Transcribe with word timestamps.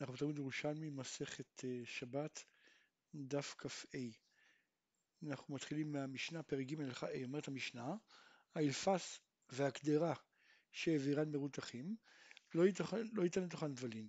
אנחנו 0.00 0.14
בתלמוד 0.14 0.38
ירושלמי, 0.38 0.90
מסכת 0.90 1.64
אה, 1.64 1.80
שבת, 1.84 2.44
דף 3.14 3.54
כ"ה. 3.58 3.98
אנחנו 5.26 5.54
מתחילים 5.54 5.92
מהמשנה, 5.92 6.42
פרק 6.42 6.66
ג' 6.66 6.92
A, 6.92 7.06
אומרת 7.24 7.48
המשנה, 7.48 7.94
האלפס 8.54 9.20
והקדרה 9.48 10.14
שהעבירן 10.72 11.30
מרותחים, 11.30 11.96
לא, 12.54 12.64
לא 13.12 13.22
ייתן 13.22 13.42
לתוכן 13.42 13.74
דבלין, 13.74 14.08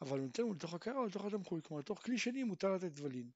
אבל 0.00 0.20
נותן 0.20 0.42
הוא 0.42 0.54
לתוך 0.54 0.74
הקערה 0.74 0.98
או 0.98 1.06
לתוך 1.06 1.24
התמחוי, 1.24 1.60
כלומר 1.62 1.80
לתוך 1.80 2.02
כלי 2.04 2.18
שני 2.18 2.44
מותר 2.44 2.74
לתת 2.74 2.92
דבלין. 2.92 3.30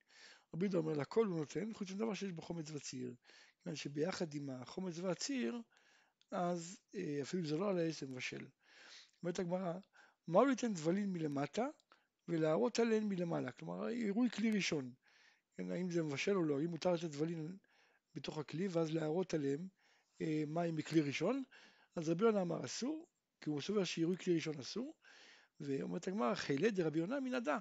רבי 0.55 0.65
יהודה 0.65 0.79
אומר 0.79 0.93
לכל 0.93 1.27
הוא 1.27 1.39
נותן, 1.39 1.73
חוץ 1.75 1.91
מדבר 1.91 2.15
שיש 2.15 2.33
בו 2.33 2.43
חומץ 2.43 2.71
וציר. 2.71 3.15
כיוון 3.63 3.77
שביחד 3.77 4.35
עם 4.35 4.51
החומץ 4.51 4.99
והציר, 4.99 5.61
אז 6.31 6.81
אה, 6.95 7.19
אפילו 7.23 7.47
זה 7.47 7.57
לא 7.57 7.71
על 7.71 7.79
העץ 7.79 8.01
זה 8.01 8.07
מבשל. 8.07 8.47
אומרת 9.23 9.39
הגמרא, 9.39 9.73
מה 10.27 10.41
הוא 10.41 10.51
ייתן 10.51 10.73
דבלין 10.73 11.13
מלמטה 11.13 11.67
ולהראות 12.29 12.79
עליהן 12.79 13.05
מלמעלה, 13.05 13.53
כלומר 13.53 13.87
עירוי 13.87 14.31
כלי 14.31 14.51
ראשון, 14.51 14.93
כן, 15.57 15.71
האם 15.71 15.91
זה 15.91 16.03
מבשל 16.03 16.37
או 16.37 16.45
לא, 16.45 16.61
האם 16.61 16.71
מותר 16.71 16.93
לתת 16.93 17.05
דבלין 17.05 17.57
בתוך 18.15 18.39
הכלי 18.39 18.69
ואז 18.69 18.95
להראות 18.95 19.35
עליהם 19.35 19.69
אה, 20.21 20.45
מים 20.47 20.77
מכלי 20.77 21.01
ראשון, 21.01 21.43
אז 21.97 22.09
רבי 22.09 22.25
יונה 22.25 22.43
אמר 22.43 22.65
אסור, 22.65 23.07
כי 23.41 23.51
הוא 23.51 23.61
סובר 23.61 23.85
שעירוי 23.85 24.17
כלי 24.17 24.35
ראשון 24.35 24.59
אסור, 24.59 24.95
ואומרת 25.61 26.09
הגמרא 26.09 26.35
חילה 26.35 26.71
דרבי 26.71 26.99
יונה 26.99 27.21
מנדה, 27.21 27.59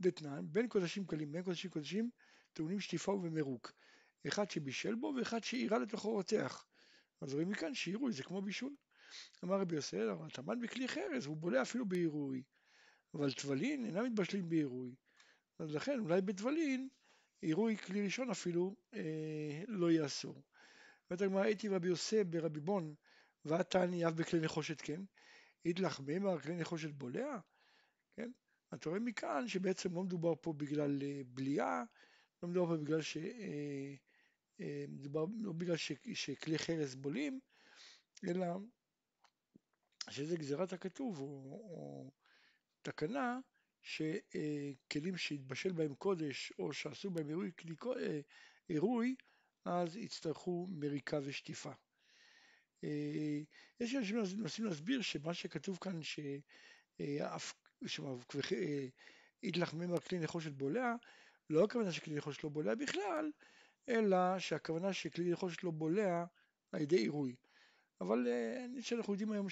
דתנן, 0.00 0.44
בין 0.50 0.68
קודשים 0.68 1.06
קלים 1.06 1.32
בין 1.32 1.42
קודשים 1.42 1.70
קודשים 1.70 2.10
טעונים 2.52 2.80
שטיפה 2.80 3.12
ומרוק, 3.12 3.72
אחד 4.28 4.50
שבישל 4.50 4.94
בו 4.94 5.14
ואחד 5.16 5.44
שעירה 5.44 5.78
לתוכו 5.78 6.10
רותח, 6.10 6.66
אז 7.20 7.34
רואים 7.34 7.50
מכאן 7.50 7.74
שעירוי 7.74 8.12
זה 8.12 8.22
כמו 8.22 8.42
בישול. 8.42 8.74
אמר 9.44 9.60
רבי 9.60 9.76
יוסף, 9.76 10.06
אבל 10.12 10.30
טמן 10.30 10.60
בכלי 10.60 10.88
חרס, 10.88 11.26
הוא 11.26 11.36
בולע 11.36 11.62
אפילו 11.62 11.86
בעירוי. 11.86 12.42
אבל 13.14 13.32
טבלין 13.32 13.84
אינם 13.84 14.04
מתבשלים 14.04 14.48
בעירוי. 14.48 14.94
אז 15.58 15.74
לכן 15.74 15.98
אולי 16.00 16.20
בטבלין 16.20 16.88
עירוי 17.40 17.76
כלי 17.76 18.04
ראשון 18.04 18.30
אפילו 18.30 18.74
אה, 18.94 19.62
לא 19.68 19.90
יהיה 19.90 20.06
אסור. 20.06 20.42
אומרת 21.10 21.22
הגמרא 21.22 21.42
הייתי 21.42 21.68
רבי 21.68 21.88
יוסף 21.88 22.22
ברבי 22.30 22.60
בון 22.60 22.94
ועתני 23.44 24.08
אף 24.08 24.12
בכלי 24.12 24.40
נחושת 24.40 24.80
כן, 24.80 25.00
אידלך 25.64 26.00
מימר 26.00 26.40
כלי 26.40 26.56
נחושת 26.56 26.90
בולע, 26.90 27.38
כן? 28.16 28.30
אתה 28.74 28.88
רואה 28.88 29.00
מכאן 29.00 29.48
שבעצם 29.48 29.94
לא 29.94 30.02
מדובר 30.02 30.34
פה 30.40 30.52
בגלל 30.52 31.02
אה, 31.02 31.20
בליעה, 31.26 31.84
לא 32.42 32.48
מדובר 32.48 32.76
פה 32.76 32.82
בגלל 32.82 33.02
ש... 33.02 33.16
אה, 33.16 33.94
אה, 34.60 34.84
מדובר 34.88 35.24
לא 35.40 35.52
בגלל 35.52 35.76
ש, 35.76 35.92
שכלי 36.14 36.58
חרס 36.58 36.94
בולים, 36.94 37.40
אלא 38.28 38.46
שזה 40.10 40.36
גזירת 40.36 40.72
הכתוב 40.72 41.20
או, 41.20 41.24
או 41.24 42.10
תקנה 42.82 43.38
שכלים 43.82 45.16
שהתבשל 45.16 45.72
בהם 45.72 45.94
קודש 45.94 46.52
או 46.58 46.72
שעשו 46.72 47.10
בהם 47.10 47.28
עירוי, 47.28 47.50
אה, 47.96 48.20
עירוי 48.68 49.14
אז 49.64 49.96
יצטרכו 49.96 50.66
מריקה 50.70 51.18
ושטיפה. 51.22 51.72
אה, 52.84 53.40
יש 53.80 53.94
אנשים 53.94 54.26
שמנסים 54.26 54.64
להסביר 54.64 55.02
שמה 55.02 55.34
שכתוב 55.34 55.78
כאן 55.80 56.00
שידלח 59.42 59.74
ממר 59.74 60.00
כלי 60.00 60.18
נחושת 60.18 60.52
בולע, 60.52 60.94
לא 61.50 61.64
הכוונה 61.64 61.92
שכלי 61.92 62.14
נחושת 62.14 62.44
לא 62.44 62.50
בולע 62.50 62.74
בכלל, 62.74 63.30
אלא 63.88 64.38
שהכוונה 64.38 64.92
שכלי 64.92 65.30
נחושת 65.32 65.64
לא 65.64 65.70
בולע 65.70 66.24
על 66.72 66.80
ידי 66.80 66.96
עירוי. 66.96 67.36
אבל 68.00 68.28
אה, 68.28 68.64
אני 68.64 68.82
חושב 68.82 68.96
שאנחנו 68.96 69.12
יודעים 69.12 69.32
היום 69.32 69.46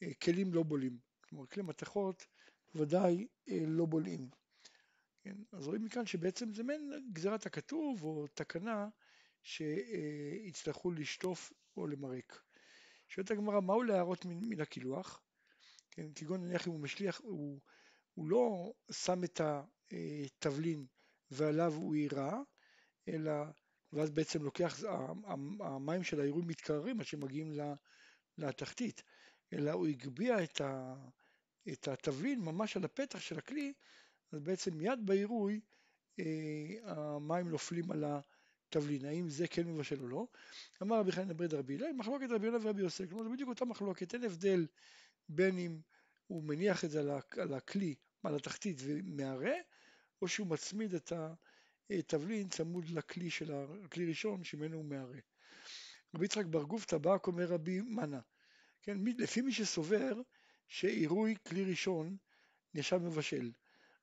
שכלים 0.00 0.54
לא 0.54 0.62
בולים. 0.62 1.11
כלומר 1.32 1.46
כלי 1.46 1.62
מתכות 1.62 2.26
ודאי 2.74 3.26
אה, 3.48 3.58
לא 3.66 3.86
בולעים. 3.86 4.28
כן? 5.22 5.36
אז 5.52 5.66
רואים 5.66 5.84
מכאן 5.84 6.06
שבעצם 6.06 6.54
זה 6.54 6.62
מעין 6.62 7.10
גזירת 7.12 7.46
הכתוב 7.46 8.04
או 8.04 8.26
תקנה 8.34 8.88
שיצטרכו 9.42 10.90
לשטוף 10.90 11.52
או 11.76 11.86
למרק. 11.86 12.42
שואלת 13.08 13.30
הגמרא, 13.30 13.60
מהו 13.60 13.82
להערות 13.82 14.24
מן, 14.24 14.40
מן 14.48 14.60
הקילוח? 14.60 15.22
כן, 15.90 16.12
כגון 16.14 16.44
נניח 16.44 16.66
אם 16.66 16.72
הוא 16.72 16.80
משליח, 16.80 17.20
הוא, 17.20 17.60
הוא 18.14 18.28
לא 18.28 18.72
שם 18.90 19.24
את 19.24 19.40
התבלין 19.40 20.86
ועליו 21.30 21.74
הוא 21.74 21.96
יירה, 21.96 22.42
אלא, 23.08 23.32
ואז 23.92 24.10
בעצם 24.10 24.42
לוקח, 24.42 24.80
המים 25.60 26.04
של 26.04 26.20
העירוי 26.20 26.42
מתקררים 26.46 27.00
עד 27.00 27.06
שמגיעים 27.06 27.52
לתחתית, 28.38 29.02
אלא 29.52 29.70
הוא 29.70 29.86
הגביה 29.86 30.44
את, 30.44 30.60
ה, 30.60 30.94
את 31.68 31.88
התבלין 31.88 32.40
ממש 32.40 32.76
על 32.76 32.84
הפתח 32.84 33.20
של 33.20 33.38
הכלי, 33.38 33.72
אז 34.32 34.40
בעצם 34.40 34.74
מיד 34.74 35.06
בעירוי 35.06 35.60
אה, 36.20 36.24
המים 36.84 37.48
נופלים 37.48 37.90
על 37.90 38.04
התבלין, 38.04 39.04
האם 39.04 39.28
זה 39.28 39.48
כן 39.48 39.66
מבשל 39.66 40.02
או 40.02 40.08
לא. 40.08 40.26
אמר 40.82 40.98
רבי 40.98 41.12
חנין 41.12 41.36
ברד 41.36 41.54
רבי 41.54 41.74
הלל, 41.74 41.92
מחלוקת 41.92 42.26
רבי 42.30 42.46
יונה 42.46 42.58
ורבי 42.62 42.82
יוסף, 42.82 43.08
כלומר 43.08 43.24
זה 43.24 43.30
בדיוק 43.30 43.48
אותה 43.48 43.64
מחלוקת, 43.64 44.14
אין 44.14 44.24
הבדל 44.24 44.66
בין 45.28 45.58
אם 45.58 45.80
הוא 46.26 46.42
מניח 46.42 46.84
את 46.84 46.90
זה 46.90 47.00
על 47.38 47.54
הכלי, 47.54 47.94
על 48.22 48.34
התחתית 48.34 48.76
ומערה, 48.80 49.54
או 50.22 50.28
שהוא 50.28 50.46
מצמיד 50.46 50.94
את 50.94 51.12
התבלין 51.90 52.48
צמוד 52.48 52.88
לכלי 52.88 53.30
של 53.30 53.52
הכלי 53.84 54.06
ראשון 54.06 54.44
שממנו 54.44 54.76
הוא 54.76 54.84
מערה. 54.84 55.18
רבי 56.14 56.24
יצחק 56.24 56.44
בר 56.44 56.62
גופתא 56.62 56.98
בא, 56.98 57.16
אומר 57.26 57.46
רבי 57.46 57.80
מנה, 57.80 58.20
כן, 58.82 58.98
לפי 59.18 59.40
מי 59.40 59.52
שסובר 59.52 60.20
שעירוי 60.72 61.34
כלי 61.48 61.64
ראשון 61.64 62.16
נחשב 62.74 62.96
מבשל. 62.96 63.52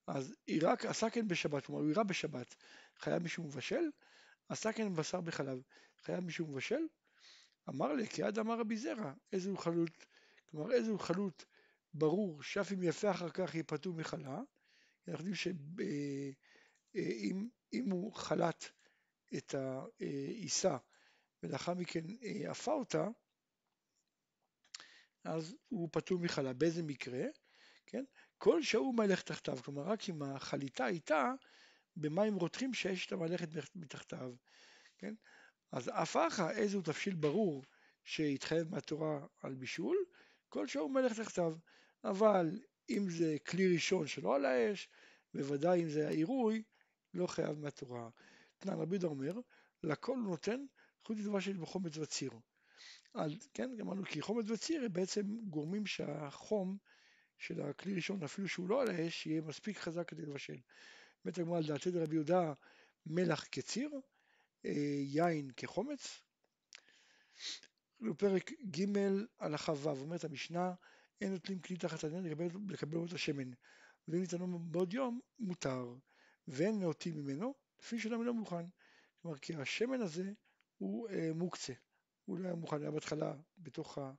אז 0.07 0.35
עירק 0.46 0.85
עשה 0.85 1.09
כן 1.09 1.28
בשבת, 1.28 1.66
כלומר 1.66 1.81
הוא 1.81 1.90
עירה 1.90 2.03
בשבת, 2.03 2.56
חייב 2.97 3.24
מישהו 3.24 3.44
מבשל? 3.44 3.90
עשה 4.50 4.74
כן 4.74 4.96
בשר 4.96 5.22
בחלב, 5.22 5.62
חייב 6.02 6.19
מישהו 6.19 6.47
מבשל? 6.47 6.81
אמר 7.69 7.94
לי, 7.94 8.08
כי 8.08 8.24
עד 8.24 8.40
אמר 8.40 8.59
רבי 8.59 8.78
זרע, 8.78 9.13
איזה 9.31 9.50
הוא 9.50 9.58
חלוט, 9.58 10.06
כלומר 10.52 10.72
איזה 10.72 10.91
הוא 10.91 11.00
חלוט 11.00 11.44
ברור 11.94 12.44
שאף 12.44 12.72
אם 12.72 12.84
יפה 12.84 13.12
אחר 13.12 13.29
כך 13.29 13.56
יפתו 13.56 13.94
מחלה, 13.94 14.40
אנחנו 15.08 15.28
יודעים 15.29 15.35
שאם 16.96 17.50
אם 17.74 17.90
הוא 17.91 18.13
חלט 18.13 18.66
את 19.38 19.56
העיסה 19.56 20.78
ולאחר 21.44 21.74
מכן 21.74 22.06
עפה 22.47 22.74
אותה, 22.74 23.08
אז 25.24 25.56
הוא 25.69 25.90
פטור 25.91 26.19
מחלה. 26.19 26.53
באיזה 26.53 26.84
מקרה? 26.84 27.24
כן? 27.85 28.03
כל 28.38 28.62
שהוא 28.62 28.96
מלך 28.96 29.22
תחתיו, 29.22 29.57
כלומר 29.63 29.81
רק 29.81 30.09
אם 30.09 30.24
החליטה 30.24 30.85
הייתה 30.85 31.34
במים 31.96 32.35
רותחים 32.35 32.74
שיש 32.74 33.07
את 33.07 33.12
המלכת 33.12 33.50
מתחתיו, 33.75 34.34
כן? 34.97 35.13
אז 35.72 35.90
אף 35.90 36.16
אחא 36.16 36.52
איזהו 36.52 36.81
תבשיל 36.81 37.16
ברור 37.16 37.63
שהתחייב 38.03 38.72
מהתורה 38.72 39.25
על 39.41 39.56
בישול, 39.56 39.97
כל 40.50 40.68
שהוא 40.68 40.91
מלך 40.91 41.19
תחתיו. 41.19 41.56
אבל 42.03 42.59
אם 42.90 43.09
זה 43.09 43.38
כלי 43.47 43.74
ראשון 43.74 44.08
שלא 44.08 44.35
על 44.35 44.46
האש, 44.46 44.90
בוודאי 45.34 45.84
אם 45.84 45.90
זה 45.90 46.08
העירוי, 46.08 46.63
לא 47.13 47.28
חייב 47.28 47.59
מהתורה. 47.59 48.09
תנן 48.58 48.74
רבי 48.74 48.96
יהודה 48.96 49.08
אומר, 49.08 49.40
לכל 49.84 50.16
הוא 50.16 50.29
נותן 50.29 50.66
חוץ 51.06 51.18
מדבר 51.18 51.40
שיש 51.40 51.56
בו 51.56 51.66
חומץ 51.66 51.97
וציר. 51.97 52.31
על, 53.14 53.36
כן, 53.53 53.70
אמרנו 53.81 54.03
כי 54.06 54.22
חומץ 54.22 54.46
וציר 54.50 54.84
הם 54.86 54.94
בעצם 54.94 55.22
גורמים 55.50 55.86
שהחום 55.86 56.78
של 57.38 57.62
הכלי 57.62 57.96
ראשון, 57.96 58.24
אפילו 58.24 58.47
שהוא 58.47 58.70
לא 58.70 58.81
על 58.81 58.90
האש, 58.90 59.25
יהיה 59.25 59.42
מספיק 59.42 59.78
חזק 59.78 60.08
כדי 60.08 60.22
לבשל. 60.22 60.58
באמת 61.25 61.38
הגמרא 61.38 61.58
על 61.58 61.68
דעתי 61.68 61.92
דרבי 61.92 62.16
יהודה 62.16 62.53
מלח 63.06 63.46
כציר, 63.52 63.90
אה, 64.66 64.72
יין 65.00 65.52
כחומץ. 65.58 66.22
פרק 68.18 68.52
ג' 68.52 68.86
הלכה 69.40 69.72
ו', 69.72 69.88
אומרת 69.88 70.24
המשנה, 70.24 70.74
אין 71.22 71.31
נוטלים 71.31 71.59
כלי 71.59 71.78
תחת 71.78 72.03
העניין 72.03 72.24
לקבל, 72.24 72.47
לקבל 72.70 73.06
את 73.08 73.14
השמן. 73.14 73.52
ואם 74.08 74.20
ניתנו 74.22 74.59
בעוד 74.59 74.94
יום, 74.94 75.20
מותר. 75.40 75.96
ואין 76.47 76.79
נאותים 76.79 77.17
ממנו, 77.17 77.53
לפי 77.79 78.00
שלום 78.00 78.23
לא 78.23 78.34
מוכן. 78.34 78.66
כלומר, 79.22 79.38
כי 79.38 79.55
השמן 79.55 80.02
הזה 80.02 80.32
הוא 80.78 81.09
אה, 81.09 81.29
מוקצה. 81.35 81.73
הוא 82.29 82.40
לא 82.40 82.46
היה 82.46 82.55
מוכן, 82.55 82.81
היה 82.81 82.91
בהתחלה 82.91 83.34
בתוך, 83.58 83.97
ה, 83.97 84.11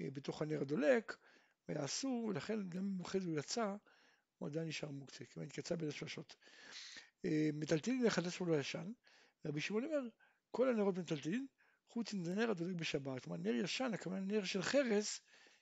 אה, 0.00 0.10
בתוך 0.12 0.42
הנר 0.42 0.60
הדולק, 0.60 1.16
והיה 1.68 1.84
אסור, 1.84 2.24
ולכן 2.24 2.68
גם 2.68 2.84
אם 2.84 3.00
אחרי 3.00 3.20
זה 3.20 3.28
הוא 3.28 3.38
יצא, 3.38 3.76
הוא 4.38 4.48
עדיין 4.48 4.68
נשאר 4.68 4.90
מוקצה, 4.90 5.24
כיוון 5.24 5.46
התקצה 5.46 5.76
בין 5.76 5.88
השלשות. 5.88 6.36
אה, 7.24 7.50
מטלטלין 7.54 8.04
לחדש 8.04 8.40
ולא 8.40 8.56
ישן, 8.56 8.92
רבי 9.44 9.60
שמעון 9.60 9.84
אומר, 9.84 10.08
כל 10.50 10.68
הנרות 10.68 10.98
מטלטלין, 10.98 11.46
חוץ 11.88 12.14
מנר 12.14 12.50
הדולק 12.50 12.76
בשבת. 12.76 13.24
כלומר, 13.24 13.38
נר 13.38 13.54
ישן, 13.54 13.90
הכוונה 13.94 14.20
נר 14.20 14.44
של 14.44 14.62
חרס, 14.62 15.20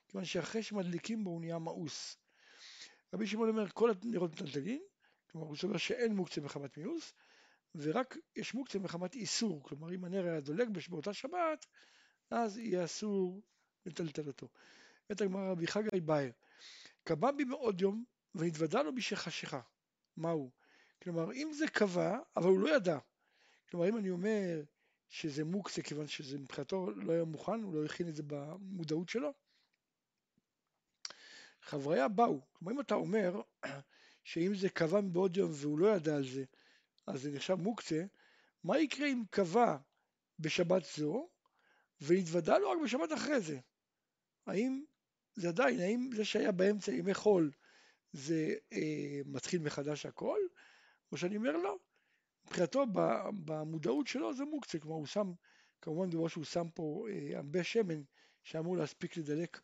כיוון 0.08 0.24
שאחרי 0.24 0.62
שמדליקים 0.62 1.24
בו 1.24 1.30
הוא 1.30 1.40
נהיה 1.40 1.58
מאוס. 1.58 2.16
רבי 3.14 3.26
שמעון 3.26 3.48
אומר, 3.48 3.68
כל 3.68 3.90
הנרות 4.02 4.32
מטלטלין, 4.32 4.82
כלומר 5.30 5.46
הוא 5.46 5.56
סובר 5.56 5.76
שאין 5.76 6.16
מוקצה 6.16 6.40
מחמת 6.40 6.78
מיאוס, 6.78 7.12
ורק 7.74 8.16
יש 8.36 8.54
מוקצה 8.54 8.78
מחמת 8.78 9.14
איסור, 9.14 9.62
כלומר 9.62 9.94
אם 9.94 10.04
הנר 10.04 10.24
היה 10.26 10.40
דולק 10.40 10.68
באותה 10.88 11.12
שבת, 11.12 11.66
אז 12.30 12.58
יהיה 12.58 12.84
אסור 12.84 13.42
לטלטל 13.86 14.26
אותו. 14.26 14.48
בית 15.08 15.20
הגמרא 15.20 15.50
רבי 15.50 15.66
חגי 15.66 16.00
באי, 16.00 16.32
קבע 17.04 17.30
בי 17.32 17.44
מאוד 17.44 17.80
יום 17.80 18.04
ונתוודע 18.34 18.82
לו 18.82 18.94
בשחשיכה. 18.94 19.60
מהו? 20.16 20.50
כלומר, 21.02 21.32
אם 21.32 21.50
זה 21.52 21.68
קבע, 21.68 22.18
אבל 22.36 22.48
הוא 22.48 22.60
לא 22.60 22.76
ידע. 22.76 22.98
כלומר, 23.70 23.88
אם 23.88 23.96
אני 23.96 24.10
אומר 24.10 24.62
שזה 25.08 25.44
מוקצה, 25.44 25.82
כיוון 25.82 26.06
שזה 26.06 26.38
מבחינתו 26.38 26.90
לא 26.90 27.12
היה 27.12 27.24
מוכן, 27.24 27.62
הוא 27.62 27.74
לא 27.74 27.84
הכין 27.84 28.08
את 28.08 28.16
זה 28.16 28.22
במודעות 28.26 29.08
שלו, 29.08 29.32
חבריה 31.62 32.08
באו. 32.08 32.40
כלומר, 32.52 32.72
אם 32.72 32.80
אתה 32.80 32.94
אומר 32.94 33.40
שאם 34.24 34.54
זה 34.54 34.68
קבע 34.68 35.00
מבעוד 35.00 35.36
יום 35.36 35.50
והוא 35.54 35.78
לא 35.78 35.86
ידע 35.96 36.16
על 36.16 36.24
זה, 36.28 36.44
אז 37.10 37.22
זה 37.22 37.30
נחשב 37.30 37.54
מוקצה, 37.54 38.04
מה 38.64 38.78
יקרה 38.78 39.06
אם 39.06 39.22
קבע 39.30 39.76
בשבת 40.38 40.84
זו 40.96 41.28
והתוודה 42.00 42.58
לו 42.58 42.70
רק 42.70 42.78
בשבת 42.84 43.12
אחרי 43.12 43.40
זה? 43.40 43.58
האם 44.46 44.84
זה 45.34 45.48
עדיין, 45.48 45.80
האם 45.80 46.10
זה 46.16 46.24
שהיה 46.24 46.52
באמצע 46.52 46.92
ימי 46.92 47.14
חול 47.14 47.50
זה 48.12 48.54
אה, 48.72 49.20
מתחיל 49.26 49.62
מחדש 49.62 50.06
הכל, 50.06 50.38
או 51.12 51.16
שאני 51.16 51.36
אומר 51.36 51.56
לא, 51.56 51.78
מבחינתו 52.44 52.86
במודעות 53.44 54.06
שלו 54.06 54.34
זה 54.34 54.44
מוקצה, 54.44 54.78
כלומר 54.78 54.96
הוא 54.96 55.06
שם, 55.06 55.32
כמובן 55.80 56.08
מדובר 56.08 56.28
שהוא 56.28 56.44
שם 56.44 56.70
פה 56.74 57.06
אה, 57.10 57.36
הרבה 57.36 57.64
שמן 57.64 58.02
שאמור 58.42 58.76
להספיק 58.76 59.16
לדלק 59.16 59.60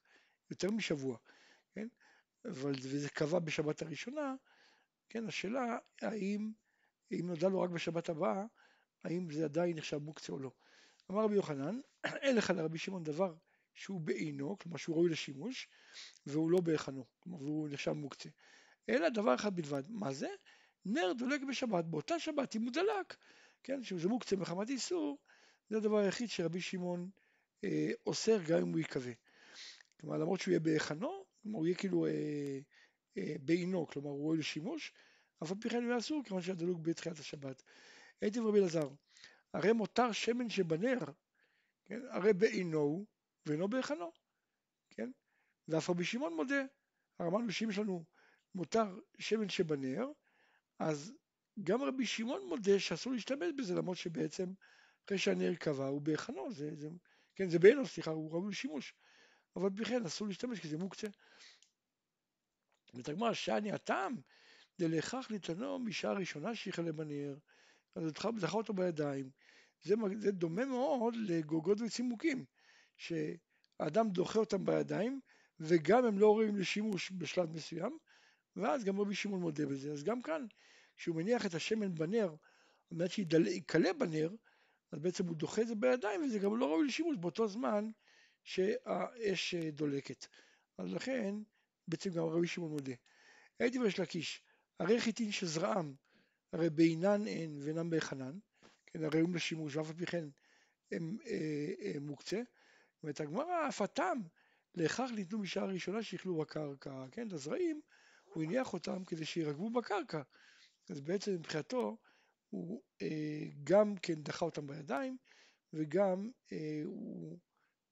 יותר 0.51 0.71
משבוע, 0.71 1.19
כן? 1.75 1.89
אבל 2.45 2.71
וזה 2.71 3.09
קבע 3.09 3.39
בשבת 3.39 3.83
הראשונה, 3.83 4.35
כן, 5.09 5.27
השאלה 5.27 5.79
האם, 6.03 6.53
אם 7.13 7.27
נודע 7.27 7.49
לו 7.49 7.61
רק 7.61 7.71
בשבת 7.71 8.09
הבאה, 8.09 8.45
האם 9.05 9.31
זה 9.31 9.45
עדיין 9.45 9.77
נחשב 9.77 9.97
מוקצה 9.97 10.33
או 10.33 10.39
לא. 10.39 10.51
אמר 11.11 11.25
רבי 11.25 11.35
יוחנן, 11.35 11.81
אין 12.05 12.37
לך 12.37 12.51
לרבי 12.51 12.79
שמעון 12.79 13.05
דבר 13.05 13.35
שהוא 13.75 14.01
בעינו, 14.01 14.59
כלומר 14.59 14.77
שהוא 14.77 14.97
ראוי 14.97 15.11
לשימוש, 15.11 15.69
והוא 16.27 16.51
לא 16.51 16.61
בהיכנו, 16.61 17.05
כלומר 17.21 17.43
והוא 17.43 17.69
נחשב 17.69 17.93
מוקצה. 17.93 18.29
אלא 18.89 19.09
דבר 19.09 19.35
אחד 19.35 19.57
בלבד, 19.57 19.83
מה 19.89 20.13
זה? 20.13 20.29
נר 20.85 21.13
דולק 21.19 21.41
בשבת, 21.49 21.85
באותה 21.85 22.19
שבת 22.19 22.57
אם 22.57 22.63
הוא 22.63 22.73
דלק, 22.73 23.17
כן, 23.63 23.83
שזה 23.83 24.09
מוקצה 24.09 24.37
מחמת 24.37 24.69
איסור, 24.69 25.19
זה 25.71 25.77
הדבר 25.77 25.99
היחיד 25.99 26.29
שרבי 26.29 26.61
שמעון 26.61 27.11
אה, 27.65 27.91
אוסר 28.07 28.39
גם 28.47 28.59
אם 28.59 28.69
הוא 28.69 28.81
יקווה. 28.81 29.13
כלומר 30.01 30.17
למרות 30.17 30.41
שהוא 30.41 30.53
יהיה 30.53 30.61
בהיכנו, 30.61 31.25
כלומר 31.43 31.59
הוא 31.59 31.67
יהיה 31.67 31.77
כאילו 31.77 32.07
אה, 32.07 32.59
אה, 33.19 33.35
בעינו, 33.41 33.87
כלומר 33.87 34.11
הוא 34.11 34.25
ראוי 34.25 34.39
לשימוש, 34.39 34.93
אף 35.43 35.51
על 35.51 35.57
פי 35.61 35.71
כן 35.71 35.85
הוא 35.85 35.99
אסור 35.99 36.23
כיוון 36.25 36.43
שהיה 36.43 36.55
דלוק 36.55 36.79
בתחילת 36.81 37.19
השבת. 37.19 37.63
הייתי 38.21 38.39
רבי 38.41 38.59
אלעזר, 38.59 38.89
הרי 39.53 39.73
מותר 39.73 40.13
שמן 40.13 40.51
שבנר, 40.51 40.99
כן, 41.85 42.01
הרי 42.11 42.33
בעינו 42.33 43.07
ואינו 43.47 43.69
בהיכנו, 43.69 44.13
כן? 44.91 45.11
ואף 45.69 45.91
רבי 45.91 46.05
שמעון 46.05 46.35
מודה, 46.35 46.63
אמרנו 47.21 47.53
שאם 47.53 47.71
יש 47.71 47.79
לנו 47.79 48.05
מותר 48.55 48.99
שמן 49.19 49.49
שבנר, 49.49 50.07
אז 50.79 51.13
גם 51.63 51.83
רבי 51.83 52.07
שמעון 52.07 52.49
מודה 52.49 52.79
שאסור 52.79 53.13
להשתמש 53.13 53.53
בזה, 53.59 53.75
למרות 53.75 53.97
שבעצם 53.97 54.53
אחרי 55.05 55.19
שהנר 55.19 55.55
קבע 55.55 55.87
הוא 55.87 56.01
בהיכנו, 56.01 56.53
זה, 56.53 56.71
זה, 56.75 56.89
כן, 57.35 57.49
זה 57.49 57.59
בעינו, 57.59 57.87
סליחה, 57.87 58.11
הוא 58.11 58.33
ראוי 58.33 58.51
לשימוש, 58.51 58.95
אבל 59.57 59.69
בכן 59.69 60.05
אסור 60.07 60.29
להשתמש 60.29 60.61
כי 60.61 60.69
זה 60.69 60.79
מוקצה. 60.79 61.07
ותגמר 62.95 63.33
שאני 63.33 63.73
הטעם 63.73 64.17
דלכך 64.79 65.27
ניתנו 65.31 65.79
משעה 65.79 66.13
ראשונה 66.13 66.55
שיכלה 66.55 66.93
בנר, 66.93 67.37
אז 67.95 68.13
דחה 68.41 68.57
אותו 68.59 68.73
בידיים. 68.73 69.31
זה, 69.83 69.95
זה 70.19 70.33
דומה 70.33 70.65
מאוד 70.65 71.15
לגוגות 71.17 71.81
וצימוקים. 71.81 72.45
שהאדם 72.97 74.11
דוחה 74.11 74.39
אותם 74.39 74.65
בידיים, 74.65 75.21
וגם 75.61 76.05
הם 76.05 76.19
לא 76.19 76.27
ראויים 76.33 76.57
לשימוש 76.57 77.13
בשלב 77.19 77.53
מסוים, 77.53 77.99
ואז 78.57 78.85
גם 78.85 79.01
רבי 79.01 79.15
שמעון 79.15 79.41
מודה 79.41 79.67
בזה. 79.67 79.93
אז 79.93 80.05
גם 80.05 80.23
כאן, 80.23 80.47
כשהוא 80.97 81.17
מניח 81.17 81.47
את 81.47 81.55
השמן 81.55 81.95
בנר, 81.95 82.29
על 82.91 82.99
מנת 82.99 83.11
שיכלה 83.11 83.93
בנר, 83.93 84.31
אז 84.93 84.99
בעצם 84.99 85.27
הוא 85.27 85.37
דוחה 85.37 85.63
את 85.63 85.69
זה 85.69 85.75
בידיים, 85.75 86.23
וזה 86.23 86.39
גם 86.39 86.57
לא 86.57 86.67
ראוי 86.67 86.87
לשימוש 86.87 87.17
באותו 87.17 87.49
זמן 87.49 87.91
שהאש 88.45 89.55
דולקת. 89.55 90.27
אז 90.79 90.93
לכן, 90.93 91.35
בעצם 91.89 92.11
גם 92.11 92.25
רבי 92.25 92.47
שמעון 92.47 92.71
מודה. 92.71 92.93
הייתי 93.59 93.79
בריש 93.79 94.01
לקיש, 94.01 94.43
הרי 94.81 95.01
חיטין 95.01 95.33
שזרעם, 95.33 95.95
הרי 96.53 96.71
בעינן 96.71 97.27
אין 97.27 97.59
ואינם 97.63 97.91
בהיכנן, 97.91 98.39
כן, 98.87 99.05
הראויים 99.05 99.35
לשימוש, 99.35 99.77
ואף 99.77 99.89
על 99.89 99.97
פי 99.97 100.07
כן 100.07 100.25
הם 100.93 101.19
אה, 101.27 101.73
אה, 101.81 102.01
מוקצה, 102.01 102.43
אומרת 103.03 103.21
הגמרא, 103.21 103.69
אף 103.69 103.83
הטעם 103.83 104.23
לכך 104.75 105.11
ניתנו 105.15 105.39
בשעה 105.39 105.65
ראשונה 105.65 106.03
שיכלו 106.03 106.37
בקרקע, 106.39 107.07
כן, 107.13 107.29
את 107.29 107.33
הזרעים, 107.33 107.81
הוא 108.25 108.43
הניח 108.43 108.73
אותם 108.73 109.05
כדי 109.05 109.25
שירגבו 109.25 109.71
בקרקע, 109.71 110.23
אז 110.91 111.01
בעצם 111.01 111.33
מבחינתו 111.33 111.97
הוא 112.51 112.83
אה, 113.03 113.43
גם 113.65 113.97
כן 114.03 114.23
דחה 114.23 114.45
אותם 114.45 114.67
בידיים 114.67 115.17
וגם 115.73 116.31
אה, 116.53 116.81
הוא, 116.85 117.39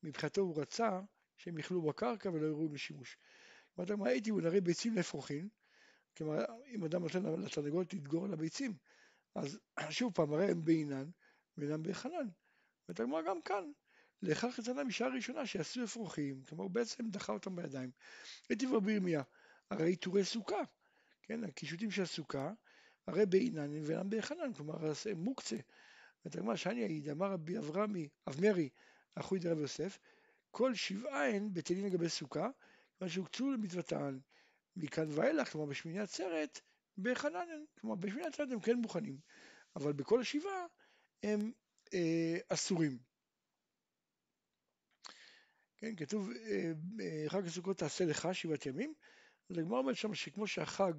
מבחינתו 0.02 0.40
הוא 0.40 0.60
רצה 0.60 1.00
שהם 1.36 1.58
יכלו 1.58 1.82
בקרקע 1.82 2.30
ולא 2.30 2.46
יראו 2.46 2.72
לשימוש. 2.72 3.16
אומרת 3.76 3.90
הגמרא, 3.90 4.08
הייתי 4.08 4.30
הוא 4.30 4.40
נראה 4.40 4.60
ביצים 4.60 4.94
לאפרוחין, 4.94 5.48
כלומר 6.16 6.44
אם 6.66 6.84
אדם 6.84 7.02
נותן 7.02 7.22
לתרנגולת 7.24 7.94
לדגור 7.94 8.24
על 8.24 8.32
הביצים, 8.32 8.76
אז 9.34 9.58
שוב 9.90 10.12
פעם, 10.14 10.32
הרי 10.32 10.50
הם 10.50 10.64
בעינן 10.64 11.10
ואינם 11.56 11.82
בהיכנן. 11.82 12.28
אומרת 12.88 13.00
הגמרא 13.00 13.22
גם 13.22 13.42
כאן, 13.42 13.64
לכך 14.22 14.58
יצאנה 14.58 14.84
משעה 14.84 15.08
ראשונה 15.08 15.46
שעשו 15.46 15.84
אפרוחים, 15.84 16.42
כלומר 16.48 16.64
הוא 16.64 16.70
בעצם 16.70 17.08
דחה 17.10 17.32
אותם 17.32 17.56
בידיים. 17.56 17.90
הייתי 18.48 18.66
כבר 18.66 18.80
בירמיה, 18.80 19.22
הרי 19.70 19.86
עיטורי 19.86 20.24
סוכה, 20.24 20.62
כן, 21.22 21.44
הקישוטים 21.44 21.90
של 21.90 22.02
הסוכה, 22.02 22.52
הרי 23.06 23.26
בעינן 23.26 23.84
ואינם 23.84 24.10
בהיכנן, 24.10 24.52
כלומר 24.52 24.74
הם 25.10 25.18
מוקצה. 25.18 25.56
ואתה 26.24 26.40
אומר, 26.40 26.56
שאני 26.56 26.82
אעיד, 26.82 27.08
אמר 27.08 27.32
רבי 27.32 27.58
אברמי, 27.58 28.08
אבמרי, 28.28 28.68
אחוי 29.14 29.38
דרב 29.38 29.58
יוסף, 29.58 29.98
כל 30.50 30.74
שבעה 30.74 31.28
הן 31.30 31.48
בטלים 31.52 31.86
לגבי 31.86 32.08
סוכה, 32.08 32.48
כיוון 32.98 33.10
שהוקצו 33.10 33.52
למצוותן. 33.52 34.18
מכאן 34.76 35.06
ואילך, 35.10 35.52
כלומר 35.52 35.66
בשמיני 35.66 36.00
עצרת, 36.00 36.60
בהיכנן, 36.96 37.46
כלומר 37.80 37.96
בשמיני 37.96 38.26
עצרת 38.26 38.48
הם 38.50 38.60
כן 38.60 38.76
מוכנים, 38.76 39.18
אבל 39.76 39.92
בכל 39.92 40.20
השבעה 40.20 40.66
הם 41.22 41.52
אה, 41.94 42.36
אסורים. 42.48 42.98
כן, 45.76 45.96
כתוב 45.96 46.30
אה, 46.30 46.72
אה, 47.00 47.24
חג 47.28 47.46
הסוכות 47.46 47.78
תעשה 47.78 48.04
לך 48.04 48.28
שבעת 48.32 48.66
ימים, 48.66 48.94
אז 49.50 49.58
הגמרא 49.58 49.78
אומרת 49.78 49.96
שם 49.96 50.14
שכמו 50.14 50.46
שהחג 50.46 50.92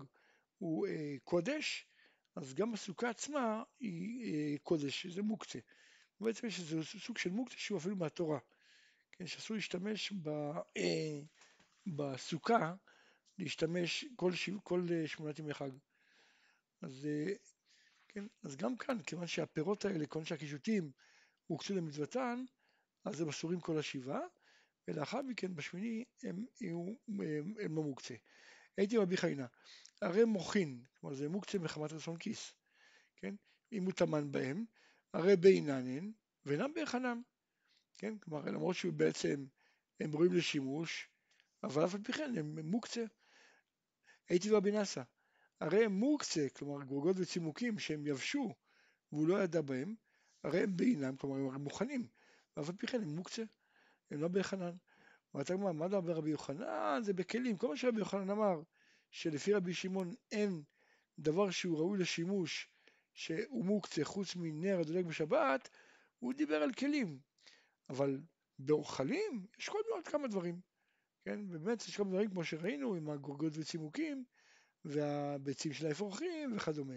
הוא 0.58 0.88
אה, 0.88 1.16
קודש, 1.24 1.88
אז 2.36 2.54
גם 2.54 2.74
הסוכה 2.74 3.10
עצמה 3.10 3.64
היא 3.80 4.60
קודש, 4.64 5.08
זה 5.08 5.22
מוקצה. 5.22 5.60
בעצם 6.20 6.48
יש 6.48 6.60
איזה 6.60 6.84
סוג 6.84 7.18
של 7.18 7.30
מוקצה 7.30 7.56
שהוא 7.58 7.78
אפילו 7.78 7.96
מהתורה, 7.96 8.40
כן, 9.12 9.28
שאסור 9.28 9.56
להשתמש 9.56 10.14
ב, 10.22 10.30
בסוכה, 11.88 12.76
להשתמש 13.38 14.06
כל, 14.16 14.32
כל 14.64 14.88
שמונת 15.06 15.40
ימי 15.40 15.54
חג. 15.54 15.72
אז, 16.82 17.08
כן, 18.08 18.26
אז 18.44 18.56
גם 18.56 18.78
כאן, 18.78 19.02
כיוון 19.04 19.28
שהפירות 19.28 19.86
האלה, 19.86 20.06
כיוון 20.06 20.26
שהקישוטים 20.26 20.92
הוקצו 21.48 21.76
למצוותן, 21.76 22.46
אז 23.06 23.22
הם 23.22 23.30
אסורים 23.30 23.60
כל 23.60 23.78
השבעה, 23.80 24.22
ולאחר 24.88 25.22
מכן 25.22 25.56
בשמיני 25.56 26.04
הם 26.24 26.46
יהיו 26.62 26.86
הם 27.60 27.76
לא 27.76 27.84
מוקצה. 27.84 28.16
הייתי 28.78 28.98
רבי 28.98 29.18
חיינה, 29.18 29.46
הרי 30.02 30.26
מוחין, 30.26 30.84
כלומר 31.00 31.16
זה 31.16 31.30
מוקצה 31.30 31.60
מחמת 31.60 31.92
רצון 31.92 32.18
כיס, 32.18 32.54
כן? 33.16 33.36
אם 33.72 33.84
הוא 33.84 33.94
טמן 33.94 34.32
בהם, 34.32 34.66
הרי 35.14 35.36
בעינן 35.36 35.88
הן 35.88 36.12
ואינם 36.46 36.74
בהיכנם, 36.74 37.22
כן? 37.98 38.18
כלומר 38.18 38.46
למרות 38.46 38.76
שבעצם 38.76 39.46
הם 40.00 40.16
ראויים 40.16 40.34
לשימוש, 40.34 41.10
אבל 41.64 41.86
אף 41.86 41.96
על 41.96 42.02
פי 42.04 42.14
כן 42.14 42.38
הם 42.38 42.60
מוקצה. 42.60 43.06
הייתי 44.30 44.50
רבי 44.50 44.72
נסא, 44.72 45.02
הרי 45.60 45.86
הם 45.86 45.92
מוקצה, 45.92 46.48
כלומר 46.56 46.84
גרוגות 46.84 47.16
וצימוקים 47.20 47.80
שהם 47.80 48.08
יבשו 48.08 48.54
והוא 49.12 49.28
לא 49.28 49.44
ידע 49.44 49.62
בהם, 49.62 49.96
הרי 50.44 50.64
הם 50.64 50.78
בעינם, 50.78 51.16
כלומר 51.18 51.56
הם 51.56 51.62
מוכנים, 51.62 52.08
ואף 52.58 52.70
על 52.70 52.76
פי 52.76 52.88
כן 52.88 53.02
הם 53.02 53.16
מוקצה. 53.16 53.44
הם 54.12 54.22
לא 54.22 54.28
בחנן. 54.28 54.76
אומרת 55.34 55.50
הגמרא, 55.50 55.72
מה 55.72 55.88
דבר 55.88 56.14
רבי 56.14 56.30
יוחנן? 56.30 57.00
זה 57.04 57.14
בכלים. 57.14 57.58
כל 57.58 57.68
מה 57.68 57.78
שרבי 57.78 58.00
יוחנן 58.00 58.30
אמר, 58.30 58.62
שלפי 59.12 59.54
רבי 59.54 59.74
שמעון 59.74 60.14
אין 60.32 60.64
דבר 61.20 61.52
שהוא 61.52 61.78
ראוי 61.78 62.00
לשימוש 62.00 62.70
שהוא 63.14 63.66
מוקצה 63.66 64.04
חוץ 64.04 64.36
מנר 64.36 64.80
הדולק 64.80 65.06
בשבת, 65.06 65.70
הוא 66.20 66.34
דיבר 66.34 66.64
על 66.64 66.74
כלים. 66.74 67.20
אבל 67.90 68.20
באוכלים 68.60 69.46
יש 69.60 69.70
כל 69.70 69.78
מיני 69.78 69.96
עוד 69.96 70.08
כמה 70.08 70.28
דברים. 70.28 70.60
כן, 71.26 71.48
באמת 71.48 71.82
יש 71.88 71.98
כמה 71.98 72.10
דברים 72.10 72.30
כמו 72.30 72.44
שראינו 72.44 72.96
עם 72.96 73.10
הגורגות 73.10 73.54
וצימוקים 73.56 74.24
והביצים 74.86 75.74
של 75.74 75.88
האפרוחים 75.88 76.56
וכדומה. 76.58 76.94